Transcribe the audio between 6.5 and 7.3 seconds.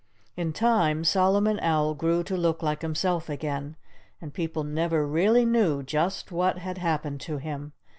had happened